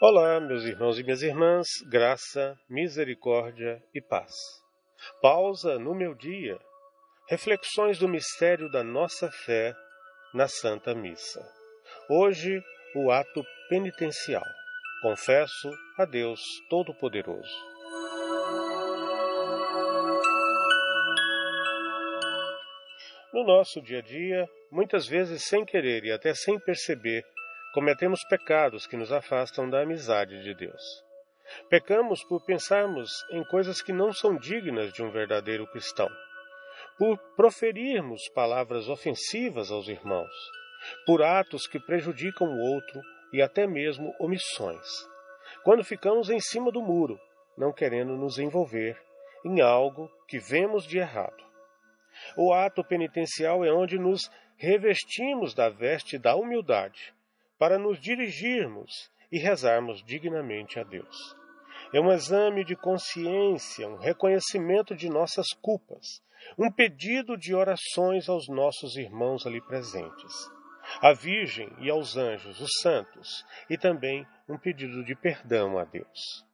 [0.00, 4.32] Olá, meus irmãos e minhas irmãs, graça, misericórdia e paz.
[5.20, 6.56] Pausa no meu dia.
[7.28, 9.74] Reflexões do mistério da nossa fé
[10.32, 11.44] na Santa Missa.
[12.08, 12.62] Hoje,
[12.94, 14.44] o ato penitencial.
[15.02, 15.68] Confesso
[15.98, 16.40] a Deus
[16.70, 17.58] Todo-Poderoso.
[23.32, 27.24] No nosso dia a dia, muitas vezes sem querer e até sem perceber,
[27.72, 30.82] cometemos pecados que nos afastam da amizade de Deus.
[31.68, 36.08] Pecamos por pensarmos em coisas que não são dignas de um verdadeiro cristão,
[36.98, 40.32] por proferirmos palavras ofensivas aos irmãos,
[41.06, 43.00] por atos que prejudicam o outro
[43.32, 44.86] e até mesmo omissões.
[45.62, 47.18] Quando ficamos em cima do muro,
[47.56, 48.98] não querendo nos envolver
[49.44, 51.44] em algo que vemos de errado.
[52.36, 57.14] O ato penitencial é onde nos revestimos da veste da humildade
[57.58, 61.36] para nos dirigirmos e rezarmos dignamente a Deus.
[61.92, 66.22] É um exame de consciência, um reconhecimento de nossas culpas,
[66.56, 70.50] um pedido de orações aos nossos irmãos ali presentes,
[71.00, 76.44] à Virgem e aos anjos, os santos, e também um pedido de perdão a Deus.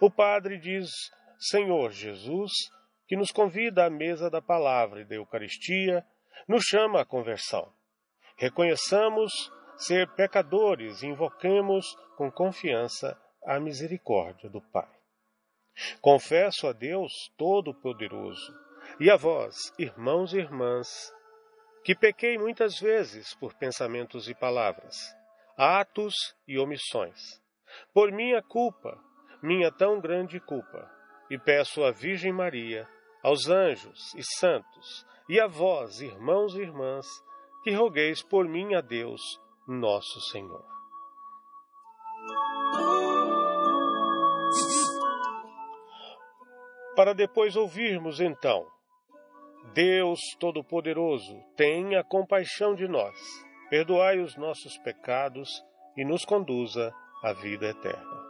[0.00, 0.90] O Padre diz:
[1.38, 2.52] Senhor Jesus,
[3.06, 6.04] que nos convida à mesa da palavra e da Eucaristia,
[6.48, 7.72] nos chama à conversão.
[8.36, 9.32] Reconheçamos
[9.76, 14.88] ser pecadores invoquemos com confiança a misericórdia do Pai.
[16.00, 18.54] Confesso a Deus Todo-Poderoso
[18.98, 21.12] e a vós, irmãos e irmãs,
[21.84, 24.96] que pequei muitas vezes por pensamentos e palavras,
[25.56, 26.14] atos
[26.48, 27.40] e omissões,
[27.92, 28.98] por minha culpa,
[29.42, 30.90] minha tão grande culpa,
[31.30, 32.88] e peço à Virgem Maria,
[33.22, 37.06] aos anjos e santos, e a vós, irmãos e irmãs,
[37.62, 39.20] que rogueis por mim a Deus,
[39.66, 40.64] nosso Senhor.
[46.94, 48.66] Para depois ouvirmos então,
[49.74, 53.14] Deus Todo-Poderoso, tenha compaixão de nós,
[53.68, 55.62] perdoai os nossos pecados
[55.96, 58.26] e nos conduza à vida eterna.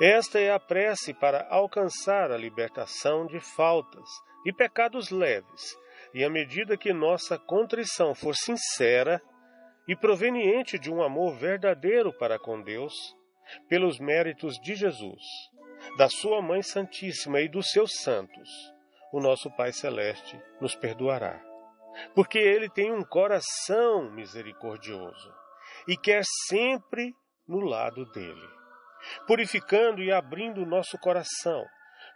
[0.00, 4.08] Esta é a prece para alcançar a libertação de faltas
[4.46, 5.76] e pecados leves,
[6.14, 9.20] e à medida que nossa contrição for sincera,
[9.90, 12.94] e proveniente de um amor verdadeiro para com Deus,
[13.68, 15.20] pelos méritos de Jesus,
[15.98, 18.48] da Sua Mãe Santíssima e dos seus santos,
[19.12, 21.42] o nosso Pai Celeste nos perdoará.
[22.14, 25.34] Porque Ele tem um coração misericordioso
[25.88, 27.12] e quer sempre
[27.48, 28.48] no lado dele,
[29.26, 31.64] purificando e abrindo o nosso coração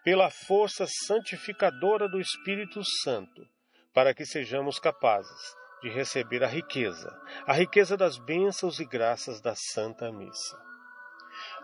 [0.04, 3.44] pela força santificadora do Espírito Santo,
[3.92, 7.14] para que sejamos capazes de receber a riqueza,
[7.46, 10.58] a riqueza das bênçãos e graças da Santa Missa.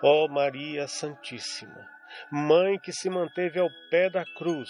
[0.03, 1.88] Ó Maria Santíssima,
[2.30, 4.69] Mãe que se manteve ao pé da cruz,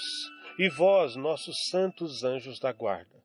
[0.57, 3.25] e vós, nossos santos anjos da guarda,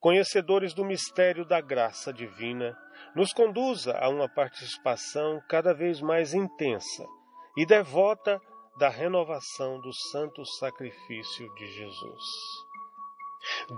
[0.00, 2.76] conhecedores do mistério da graça divina,
[3.16, 7.06] nos conduza a uma participação cada vez mais intensa
[7.56, 8.38] e devota
[8.78, 12.24] da renovação do santo sacrifício de Jesus.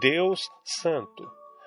[0.00, 1.30] Deus Santo,